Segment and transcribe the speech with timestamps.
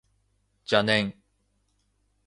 [0.65, 1.13] 邪念